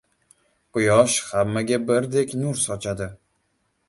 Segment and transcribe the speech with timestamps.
[0.77, 3.09] •Quyosh hammaga birdek nur sochadi.